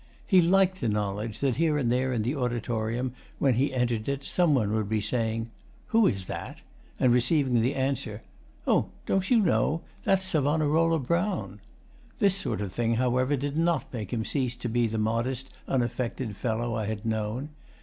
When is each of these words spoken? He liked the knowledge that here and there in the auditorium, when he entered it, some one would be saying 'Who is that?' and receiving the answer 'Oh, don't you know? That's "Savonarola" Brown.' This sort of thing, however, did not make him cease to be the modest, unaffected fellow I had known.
He 0.25 0.41
liked 0.41 0.81
the 0.81 0.89
knowledge 0.89 1.41
that 1.41 1.57
here 1.57 1.77
and 1.77 1.91
there 1.91 2.11
in 2.11 2.23
the 2.23 2.33
auditorium, 2.35 3.13
when 3.37 3.53
he 3.53 3.71
entered 3.71 4.09
it, 4.09 4.23
some 4.23 4.55
one 4.55 4.73
would 4.73 4.89
be 4.89 4.99
saying 4.99 5.51
'Who 5.89 6.07
is 6.07 6.25
that?' 6.25 6.61
and 6.99 7.13
receiving 7.13 7.61
the 7.61 7.75
answer 7.75 8.23
'Oh, 8.65 8.87
don't 9.05 9.29
you 9.29 9.39
know? 9.39 9.81
That's 10.03 10.25
"Savonarola" 10.25 10.97
Brown.' 10.97 11.59
This 12.17 12.35
sort 12.35 12.61
of 12.61 12.73
thing, 12.73 12.95
however, 12.95 13.35
did 13.37 13.55
not 13.57 13.93
make 13.93 14.11
him 14.11 14.25
cease 14.25 14.55
to 14.55 14.67
be 14.67 14.87
the 14.87 14.97
modest, 14.97 15.51
unaffected 15.67 16.35
fellow 16.35 16.73
I 16.73 16.87
had 16.87 17.05
known. 17.05 17.49